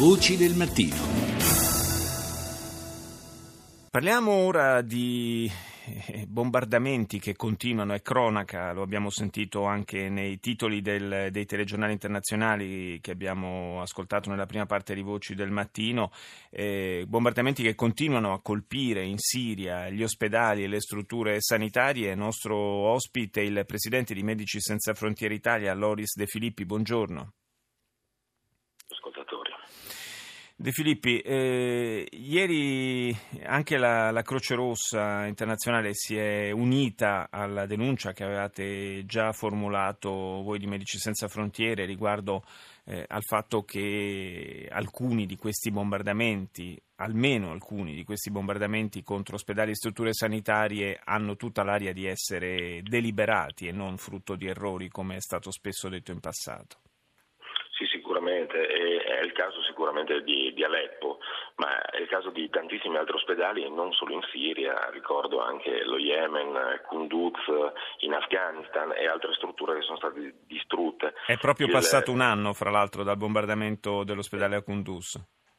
Voci 0.00 0.38
del 0.38 0.54
mattino. 0.54 0.96
Parliamo 3.90 4.30
ora 4.30 4.80
di 4.80 5.46
eh, 6.06 6.24
bombardamenti 6.26 7.18
che 7.18 7.36
continuano, 7.36 7.92
è 7.92 8.00
cronaca, 8.00 8.72
lo 8.72 8.80
abbiamo 8.80 9.10
sentito 9.10 9.66
anche 9.66 10.08
nei 10.08 10.40
titoli 10.40 10.80
del, 10.80 11.28
dei 11.30 11.44
telegiornali 11.44 11.92
internazionali 11.92 12.98
che 13.02 13.10
abbiamo 13.10 13.82
ascoltato 13.82 14.30
nella 14.30 14.46
prima 14.46 14.64
parte 14.64 14.94
di 14.94 15.02
Voci 15.02 15.34
del 15.34 15.50
Mattino, 15.50 16.10
eh, 16.48 17.04
bombardamenti 17.06 17.62
che 17.62 17.74
continuano 17.74 18.32
a 18.32 18.40
colpire 18.40 19.04
in 19.04 19.18
Siria 19.18 19.90
gli 19.90 20.02
ospedali 20.02 20.64
e 20.64 20.68
le 20.68 20.80
strutture 20.80 21.42
sanitarie. 21.42 22.14
Nostro 22.14 22.56
ospite, 22.56 23.42
il 23.42 23.64
presidente 23.66 24.14
di 24.14 24.22
Medici 24.22 24.62
Senza 24.62 24.94
Frontiere 24.94 25.34
Italia, 25.34 25.74
Loris 25.74 26.16
De 26.16 26.24
Filippi, 26.24 26.64
buongiorno. 26.64 27.32
De 30.60 30.72
Filippi, 30.72 31.20
eh, 31.20 32.06
ieri 32.10 33.16
anche 33.44 33.78
la, 33.78 34.10
la, 34.10 34.20
Croce 34.20 34.54
Rossa 34.54 35.24
internazionale 35.24 35.94
si 35.94 36.18
è 36.18 36.50
unita 36.50 37.28
alla 37.30 37.64
denuncia 37.64 38.12
che 38.12 38.24
avevate 38.24 39.06
già 39.06 39.32
formulato 39.32 40.10
voi 40.10 40.58
di 40.58 40.66
Medici 40.66 40.98
Senza 40.98 41.28
Frontiere 41.28 41.86
riguardo 41.86 42.44
eh, 42.84 43.06
al 43.08 43.22
fatto 43.22 43.62
che 43.62 44.68
alcuni 44.70 45.24
di 45.24 45.36
questi 45.36 45.70
bombardamenti, 45.70 46.78
almeno 46.96 47.52
alcuni 47.52 47.94
di 47.94 48.04
questi 48.04 48.30
bombardamenti 48.30 49.02
contro 49.02 49.36
ospedali 49.36 49.70
e 49.70 49.76
strutture 49.76 50.12
sanitarie 50.12 51.00
hanno 51.02 51.36
tutta 51.36 51.62
l'aria 51.62 51.94
di 51.94 52.04
essere 52.04 52.82
deliberati 52.82 53.66
e 53.66 53.72
non 53.72 53.96
frutto 53.96 54.36
di 54.36 54.46
errori 54.46 54.90
come 54.90 55.16
è 55.16 55.20
stato 55.22 55.50
spesso 55.50 55.88
detto 55.88 56.12
in 56.12 56.20
passato. 56.20 56.89
Sicuramente, 58.20 58.66
è 58.66 59.22
il 59.22 59.32
caso 59.32 59.62
sicuramente 59.62 60.22
di, 60.22 60.52
di, 60.52 60.62
Aleppo, 60.62 61.20
ma 61.56 61.80
è 61.80 62.00
il 62.00 62.06
caso 62.06 62.28
di 62.28 62.50
tantissimi 62.50 62.98
altri 62.98 63.14
ospedali, 63.14 63.66
non 63.70 63.92
solo 63.94 64.12
in 64.12 64.20
Siria, 64.30 64.90
ricordo 64.92 65.40
anche 65.40 65.82
lo 65.84 65.96
Yemen, 65.96 66.82
Kunduz, 66.86 67.38
in 68.00 68.12
Afghanistan 68.12 68.92
e 68.92 69.06
altre 69.06 69.32
strutture 69.32 69.76
che 69.76 69.82
sono 69.82 69.96
state 69.96 70.34
distrutte. 70.46 71.14
È 71.24 71.38
proprio 71.38 71.66
il... 71.66 71.72
passato 71.72 72.12
un 72.12 72.20
anno, 72.20 72.52
fra 72.52 72.68
l'altro, 72.68 73.04
dal 73.04 73.16
bombardamento 73.16 74.04
dell'ospedale 74.04 74.56
a 74.56 74.62
Kunduz. 74.62 75.18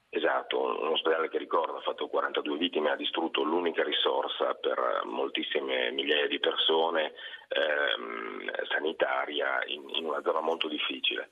Esatto, 0.09 0.61
un 0.61 0.91
ospedale 0.91 1.29
che 1.29 1.39
ricordo 1.39 1.77
ha 1.77 1.81
fatto 1.81 2.09
42 2.09 2.57
vittime, 2.57 2.91
ha 2.91 2.95
distrutto 2.95 3.41
l'unica 3.41 3.83
risorsa 3.83 4.53
per 4.53 5.01
moltissime 5.05 5.89
migliaia 5.91 6.27
di 6.27 6.39
persone 6.39 7.13
ehm, 7.47 8.51
sanitaria 8.69 9.63
in, 9.65 9.89
in 9.95 10.05
una 10.05 10.21
zona 10.21 10.41
molto 10.41 10.67
difficile. 10.67 11.31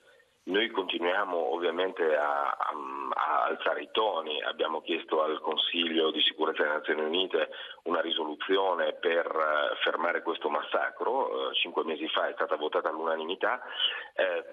Noi 0.49 0.71
continuiamo 0.71 1.53
ovviamente 1.53 2.15
a, 2.17 2.49
a, 2.49 2.73
a, 3.13 3.43
alzare 3.43 3.83
i 3.83 3.89
toni, 3.91 4.41
abbiamo 4.41 4.81
chiesto 4.81 5.21
al 5.21 5.39
Consiglio 5.41 6.09
di 6.09 6.21
sicurezza 6.21 6.63
delle 6.63 6.73
Nazioni 6.73 7.01
Unite 7.01 7.49
una 7.83 8.01
risoluzione 8.01 8.93
per 8.93 9.27
uh, 9.27 9.75
fermare 9.83 10.23
questo 10.23 10.49
massacro, 10.49 11.49
uh, 11.49 11.53
cinque 11.53 11.83
mesi 11.83 12.07
fa 12.07 12.29
è 12.29 12.33
stata 12.33 12.55
votata 12.55 12.89
all'unanimità, 12.89 13.61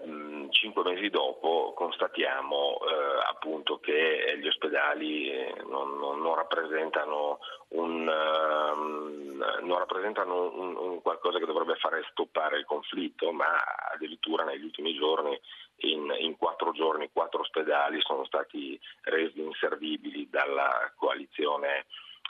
mh, 0.04 0.50
cinque 0.50 0.82
mesi 0.82 1.08
dopo 1.08 1.72
constatiamo 1.74 2.78
eh, 2.78 3.30
appunto 3.30 3.78
che 3.80 4.36
gli 4.38 4.46
ospedali 4.46 5.32
non, 5.66 5.96
non, 5.98 6.20
non 6.20 6.34
rappresentano, 6.34 7.38
un, 7.68 8.08
ehm, 8.08 9.25
non 9.62 9.78
rappresentano 9.78 10.52
un, 10.54 10.76
un 10.76 11.02
qualcosa 11.02 11.38
che 11.38 11.46
dovrebbe 11.46 11.76
fare 11.76 12.06
stoppare 12.10 12.58
il 12.58 12.64
conflitto, 12.64 13.32
ma 13.32 13.62
addirittura 13.92 14.44
negli 14.44 14.64
ultimi 14.64 14.94
giorni 14.94 15.38
in, 15.78 16.14
in, 16.18 16.36
quattro 16.36 16.72
giorni 16.72 17.10
quattro 17.12 17.40
ospedali 17.40 18.00
sono 18.00 18.24
stati 18.24 18.78
resi 19.02 19.40
inservibili 19.40 20.28
dalla 20.30 20.92
coalizione 20.96 21.86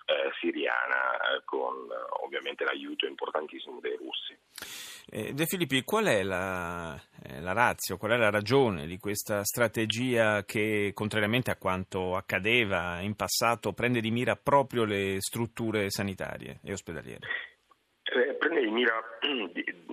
eh, 0.06 0.30
siriana 0.40 1.36
eh, 1.36 1.42
con 1.44 1.74
ovviamente 2.22 2.64
l'aiuto 2.64 3.06
importantissimo 3.06 3.80
dei 3.80 3.96
russi. 3.96 4.36
Eh, 5.08 5.33
De 5.34 5.46
Filippi, 5.46 5.84
qual 5.84 6.06
è 6.06 6.22
la, 6.22 7.00
eh, 7.22 7.40
la 7.40 7.52
razio, 7.52 7.96
qual 7.96 8.12
è 8.12 8.16
la 8.16 8.30
ragione 8.30 8.86
di 8.86 8.98
questa 8.98 9.45
strategia 9.45 10.45
che, 10.45 10.90
contrariamente 10.95 11.50
a 11.50 11.56
quanto 11.56 12.16
accadeva 12.16 13.00
in 13.00 13.14
passato, 13.14 13.72
prende 13.72 14.00
di 14.00 14.11
mira 14.11 14.36
proprio 14.36 14.84
le 14.84 15.16
strutture 15.20 15.90
sanitarie 15.90 16.58
e 16.62 16.72
ospedaliere? 16.72 17.27
Prende 18.39 18.61
di 18.64 18.70
mira 18.70 19.02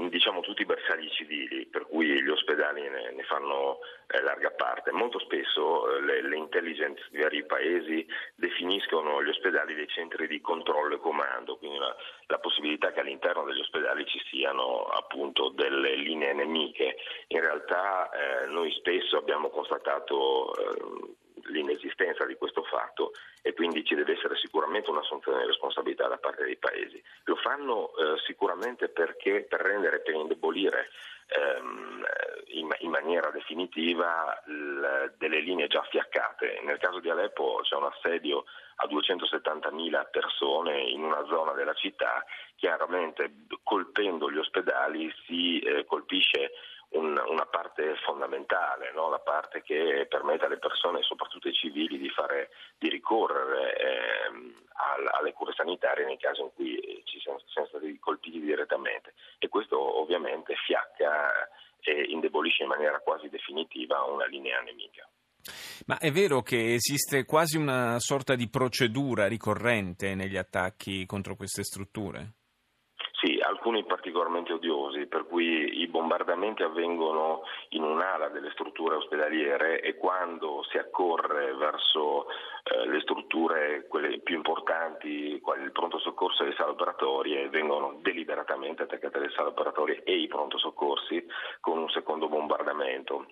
diciamo, 0.09 0.41
tutti 0.41 0.61
i 0.61 0.65
bersagli 0.65 1.09
civili, 1.09 1.65
per 1.65 1.87
cui 1.87 2.21
gli 2.21 2.29
ospedali 2.29 2.81
ne, 2.81 3.11
ne 3.11 3.23
fanno 3.23 3.79
eh, 4.07 4.21
larga 4.21 4.51
parte. 4.51 4.91
Molto 4.91 5.19
spesso 5.19 5.89
eh, 5.89 6.01
le, 6.01 6.21
le, 6.21 6.35
intelligence 6.37 7.01
di 7.09 7.19
vari 7.19 7.45
paesi 7.45 8.05
definiscono 8.35 9.23
gli 9.23 9.29
ospedali 9.29 9.73
dei 9.73 9.87
centri 9.87 10.27
di 10.27 10.41
controllo 10.41 10.95
e 10.95 10.99
comando, 10.99 11.57
quindi 11.57 11.77
la, 11.77 11.95
la 12.27 12.39
possibilità 12.39 12.91
che 12.91 12.99
all'interno 12.99 13.43
degli 13.43 13.59
ospedali 13.59 14.05
ci 14.05 14.21
siano 14.29 14.83
appunto 14.83 15.49
delle 15.49 15.95
linee 15.95 16.33
nemiche. 16.33 16.97
In 17.27 17.41
realtà 17.41 18.09
eh, 18.09 18.47
noi 18.47 18.71
spesso 18.71 19.17
abbiamo 19.17 19.49
constatato 19.49 20.53
eh, 20.55 21.21
l'inesistenza 21.45 22.25
di 22.25 22.35
questo 22.35 22.63
fatto 22.63 23.11
e 23.41 23.53
quindi 23.53 23.83
ci 23.83 23.95
deve 23.95 24.13
essere 24.13 24.35
sicuramente 24.37 24.89
un'assunzione 24.89 25.41
di 25.41 25.47
responsabilità 25.47 26.07
da 26.07 26.17
parte 26.17 26.45
dei 26.45 26.55
paesi. 26.55 27.01
Lo 27.25 27.35
fanno 27.35 27.91
eh, 27.95 28.17
sicuramente 28.25 28.87
perché 28.89 29.41
per 29.41 29.59
rendere, 29.59 29.99
per 29.99 30.15
indebolire 30.15 30.89
ehm, 31.27 32.05
in, 32.47 32.69
in, 32.79 32.89
maniera 32.89 33.29
definitiva 33.31 34.41
l, 34.45 35.13
delle 35.17 35.39
linee 35.39 35.67
già 35.67 35.81
fiaccate. 35.83 36.61
Nel 36.63 36.77
caso 36.77 36.99
di 36.99 37.09
Aleppo 37.09 37.59
c'è 37.63 37.75
un 37.75 37.85
assedio 37.85 38.45
a 38.75 38.87
270.000 38.87 40.09
persone 40.09 40.81
in 40.81 41.03
una 41.03 41.23
zona 41.25 41.51
della 41.53 41.73
città, 41.73 42.23
chiaramente 42.55 43.45
colpendo 43.63 44.31
gli 44.31 44.37
ospedali 44.37 45.13
si 45.25 45.59
eh, 45.59 45.85
colpisce 45.85 46.51
un, 46.93 47.21
una 47.27 47.45
parte 47.45 47.95
fondamentale, 48.03 48.91
no? 48.93 49.09
la 49.09 49.19
parte 49.19 49.61
che 49.61 50.05
permette 50.09 50.45
alle 50.45 50.57
persone, 50.57 51.01
soprattutto 51.01 51.47
ai 51.47 51.53
civili, 51.53 51.97
di, 51.97 52.09
fare, 52.09 52.49
di 52.77 52.89
ricorrere 52.89 53.75
eh, 53.75 54.31
alle 55.19 55.33
cure 55.33 55.53
sanitarie 55.53 56.05
nei 56.05 56.17
casi 56.17 56.41
in 56.41 56.51
cui 56.53 57.01
ci 57.05 57.19
siano, 57.19 57.39
siano 57.47 57.67
stati 57.67 57.97
colpiti 57.99 58.39
direttamente 58.39 59.13
e 59.39 59.47
questo 59.47 59.77
ovviamente 59.99 60.55
fiacca 60.65 61.49
e 61.79 62.05
indebolisce 62.09 62.63
in 62.63 62.69
maniera 62.69 62.99
quasi 62.99 63.29
definitiva 63.29 64.03
una 64.03 64.25
linea 64.25 64.61
nemica. 64.61 65.07
Ma 65.87 65.97
è 65.97 66.11
vero 66.11 66.41
che 66.41 66.73
esiste 66.73 67.25
quasi 67.25 67.57
una 67.57 67.99
sorta 67.99 68.35
di 68.35 68.49
procedura 68.49 69.27
ricorrente 69.27 70.15
negli 70.15 70.37
attacchi 70.37 71.05
contro 71.05 71.35
queste 71.35 71.63
strutture? 71.63 72.42
Alcuni 73.63 73.85
particolarmente 73.85 74.51
odiosi, 74.51 75.05
per 75.05 75.25
cui 75.25 75.79
i 75.79 75.87
bombardamenti 75.87 76.63
avvengono 76.63 77.43
in 77.69 77.83
un'ala 77.83 78.27
delle 78.27 78.51
strutture 78.51 78.95
ospedaliere 78.95 79.79
e 79.79 79.95
quando 79.95 80.65
si 80.69 80.77
accorre 80.77 81.53
verso 81.53 82.25
eh, 82.27 82.85
le 82.85 82.99
strutture 82.99 83.87
quelle 83.87 84.19
più 84.19 84.35
importanti, 84.35 85.39
quali 85.39 85.63
il 85.63 85.71
pronto 85.71 85.97
soccorso 85.97 86.43
e 86.43 86.47
le 86.47 86.55
sale 86.55 86.71
operatorie, 86.71 87.47
vengono 87.47 87.99
deliberatamente 88.01 88.83
attaccate 88.83 89.19
le 89.19 89.29
sale 89.29 89.47
operatorie 89.47 90.03
e 90.03 90.13
i 90.13 90.27
pronto 90.27 90.57
soccorsi 90.57 91.25
con 91.61 91.77
un 91.77 91.87
secondo 91.87 92.27
bombardamento 92.27 93.27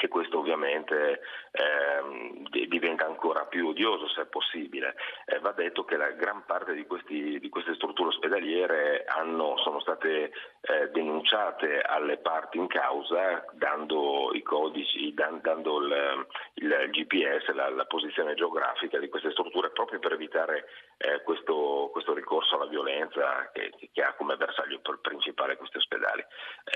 che 0.00 0.08
questo 0.08 0.38
ovviamente 0.38 1.20
eh, 1.50 2.66
diventa 2.68 3.04
ancora 3.04 3.44
più 3.44 3.68
odioso 3.68 4.08
se 4.08 4.22
è 4.22 4.26
possibile. 4.26 4.94
Eh, 5.26 5.38
va 5.40 5.52
detto 5.52 5.84
che 5.84 5.98
la 5.98 6.10
gran 6.12 6.42
parte 6.46 6.72
di, 6.72 6.86
questi, 6.86 7.38
di 7.38 7.48
queste 7.50 7.74
strutture 7.74 8.08
ospedaliere 8.08 9.04
hanno, 9.04 9.58
sono 9.58 9.78
state 9.80 10.32
eh, 10.62 10.88
denunciate 10.90 11.82
alle 11.82 12.16
parti 12.16 12.56
in 12.56 12.66
causa 12.66 13.44
dando 13.52 14.30
i 14.32 14.40
codici, 14.42 15.12
dan, 15.12 15.40
dando 15.42 15.82
il, 15.82 16.26
il 16.54 16.88
GPS, 16.90 17.52
la, 17.52 17.68
la, 17.68 17.84
posizione 17.84 18.32
geografica 18.34 18.98
di 18.98 19.10
queste 19.10 19.32
strutture 19.32 19.70
proprio 19.70 19.98
per 19.98 20.12
evitare 20.12 20.64
eh, 20.96 21.22
questo, 21.22 21.90
questo, 21.92 22.14
ricorso 22.14 22.56
alla 22.56 22.70
violenza 22.70 23.50
che, 23.52 23.70
che, 23.92 24.02
ha 24.02 24.14
come 24.14 24.36
bersaglio 24.36 24.80
principale 25.02 25.56
questi 25.56 25.76
ospedali. 25.76 26.24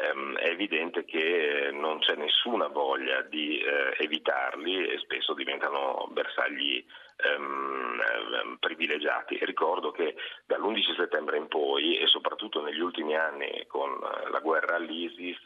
Ehm, 0.03 0.37
è 0.37 0.51
evidente 0.65 1.05
che 1.05 1.71
non 1.73 1.99
c'è 1.99 2.17
nessuna 2.17 2.69
voglia 2.69 3.21
di 3.23 3.59
eh, 3.59 3.95
evitarli 3.99 4.89
e 4.89 4.99
spesso 4.99 5.35
diventano 5.35 6.09
bersagli 6.11 6.85
ehm, 7.17 8.01
ehm, 8.01 8.57
privilegiati. 8.59 9.39
Ricordo 9.43 9.91
che 9.91 10.15
dall'11 10.47 10.97
settembre 10.97 11.37
in 11.37 11.49
poi 11.49 11.99
e 11.99 12.07
soprattutto 12.07 12.63
negli 12.63 12.81
ultimi 12.81 13.17
anni 13.17 13.65
con 13.67 13.91
eh, 13.91 14.31
la 14.31 14.41
guerra 14.41 14.77
all'ISIS 14.77 15.41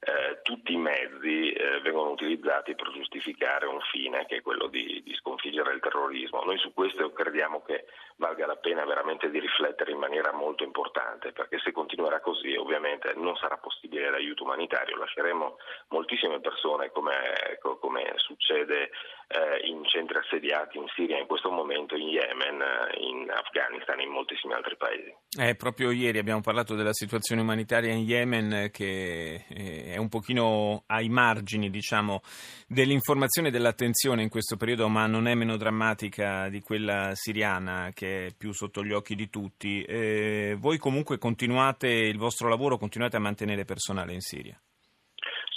eh, 0.00 0.40
tutti 0.42 0.72
i 0.72 0.76
mezzi 0.76 1.50
eh, 1.50 1.80
vengono 1.80 2.10
utilizzati 2.10 2.74
per 2.76 2.92
giustificare 2.92 3.66
un 3.66 3.80
fine 3.90 4.26
che 4.26 4.36
è 4.36 4.42
quello 4.42 4.68
di, 4.68 5.02
di, 5.04 5.12
sconfiggere 5.14 5.74
il 5.74 5.80
terrorismo. 5.80 6.44
Noi 6.44 6.56
su 6.58 6.72
questo 6.72 7.12
crediamo 7.12 7.62
che 7.62 7.86
valga 8.16 8.46
la 8.46 8.56
pena 8.56 8.84
veramente 8.84 9.28
di 9.28 9.40
riflettere 9.40 9.90
in 9.90 9.98
maniera 9.98 10.32
molto 10.32 10.62
importante 10.62 11.32
perché 11.32 11.58
se 11.58 11.72
continuerà 11.72 12.20
così 12.20 12.54
ovviamente 12.54 13.12
non 13.16 13.36
sarà 13.36 13.56
possibile 13.56 14.10
l'aiuto 14.10 14.44
umanitario, 14.44 14.96
lasceremo 14.96 15.56
moltissime 15.88 16.40
persone 16.40 16.90
come, 16.92 17.58
come 17.80 18.12
succede 18.16 18.90
eh, 19.28 19.66
in 19.66 19.84
centri 19.84 20.18
assediati 20.18 20.78
in 20.78 20.86
Siria 20.94 21.07
in 21.16 21.26
questo 21.26 21.50
momento, 21.50 21.96
in 21.96 22.08
Yemen, 22.08 22.60
in 22.98 23.30
Afghanistan 23.30 23.98
e 24.00 24.02
in 24.02 24.10
moltissimi 24.10 24.52
altri 24.52 24.76
paesi. 24.76 25.14
Eh, 25.38 25.54
proprio 25.54 25.90
ieri 25.90 26.18
abbiamo 26.18 26.40
parlato 26.40 26.74
della 26.74 26.92
situazione 26.92 27.40
umanitaria 27.40 27.92
in 27.92 28.00
Yemen 28.00 28.70
che 28.72 29.44
eh, 29.48 29.92
è 29.94 29.96
un 29.96 30.08
pochino 30.08 30.82
ai 30.86 31.08
margini 31.08 31.70
diciamo, 31.70 32.20
dell'informazione 32.66 33.48
e 33.48 33.50
dell'attenzione 33.50 34.22
in 34.22 34.28
questo 34.28 34.56
periodo, 34.56 34.88
ma 34.88 35.06
non 35.06 35.26
è 35.26 35.34
meno 35.34 35.56
drammatica 35.56 36.48
di 36.48 36.60
quella 36.60 37.12
siriana 37.14 37.90
che 37.94 38.26
è 38.26 38.34
più 38.36 38.52
sotto 38.52 38.82
gli 38.82 38.92
occhi 38.92 39.14
di 39.14 39.30
tutti. 39.30 39.82
Eh, 39.82 40.56
voi 40.58 40.78
comunque 40.78 41.18
continuate 41.18 41.88
il 41.88 42.18
vostro 42.18 42.48
lavoro, 42.48 42.76
continuate 42.76 43.16
a 43.16 43.20
mantenere 43.20 43.64
personale 43.64 44.12
in 44.12 44.20
Siria? 44.20 44.60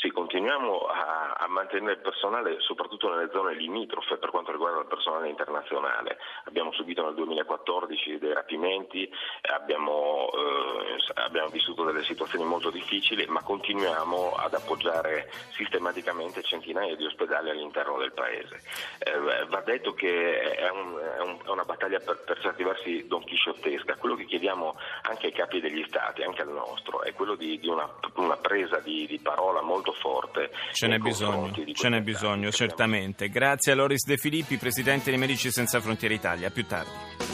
Sì, 0.02 0.10
continuiamo 0.10 0.86
a, 0.86 1.34
a, 1.38 1.48
mantenere 1.48 1.98
personale 1.98 2.60
soprattutto 2.60 3.08
nelle 3.10 3.30
zone 3.32 3.54
limitrofe 3.54 4.18
per 4.18 4.32
quanto 4.32 4.51
il 4.82 4.88
personale 4.88 5.30
internazionale. 5.30 6.18
Abbiamo 6.46 6.72
subito 6.72 7.04
nel 7.04 7.14
2014 7.16 8.18
dei 8.18 8.34
rapimenti, 8.34 9.10
abbiamo, 9.54 10.30
eh, 10.34 11.22
abbiamo 11.22 11.50
vissuto 11.50 11.84
delle 11.84 12.04
situazioni 12.04 12.46
molto 12.46 12.70
difficili, 12.70 13.26
ma 13.28 13.44
continuiamo 13.44 14.34
ad 14.34 14.54
appoggiare 14.54 15.30
sistematicamente 15.52 16.42
centinaia 16.42 16.96
di 16.96 17.06
ospedali 17.06 17.50
all'interno 17.50 17.98
del 17.98 18.14
paese. 18.14 18.62
Eh, 19.00 19.46
va 19.48 19.62
detto 19.62 19.94
che 19.94 20.40
è, 20.40 20.70
un, 20.70 20.98
è, 20.98 21.22
un, 21.22 21.38
è 21.46 21.50
una 21.50 21.66
battaglia 21.66 22.00
per, 22.00 22.24
per, 22.26 22.40
certi 22.40 22.64
versi 22.64 23.08
donchisciottesca. 23.08 23.98
Quello 23.98 24.16
che 24.16 24.26
chiediamo 24.26 24.76
anche 25.04 25.28
ai 25.28 25.34
capi 25.34 25.60
degli 25.60 25.84
stati, 25.88 26.24
anche 26.24 26.42
al 26.42 26.50
nostro, 26.50 27.04
è 27.04 27.14
quello 27.14 27.36
di, 27.36 27.60
di 27.60 27.68
una, 27.68 27.90
una, 28.16 28.38
presa 28.38 28.80
di, 28.80 29.06
di 29.06 29.20
parola 29.20 29.62
molto 29.62 29.82
molto 29.82 29.94
forte. 29.94 30.52
Ce 30.72 30.88
n'è 30.88 30.98
bisogno, 31.00 31.52
ce 31.74 31.90
n'è 31.90 32.02
bisogno 32.02 32.52
certamente. 32.52 33.30
Grazie 33.30 33.74
a 33.74 33.76
Loris 33.76 34.06
De 34.06 34.18
Filippi, 34.18 34.58
Presidente 34.72 35.12
di 35.12 35.18
Medici 35.18 35.52
Senza 35.52 35.82
Frontiere 35.82 36.14
Italia. 36.14 36.48
A 36.48 36.50
più 36.50 36.66
tardi. 36.66 37.31